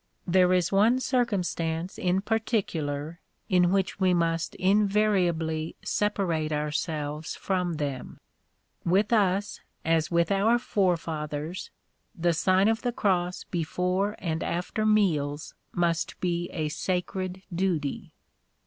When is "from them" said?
7.35-8.19